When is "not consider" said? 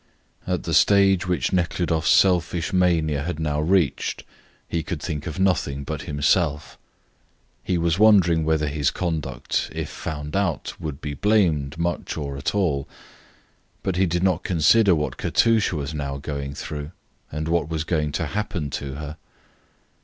14.23-14.95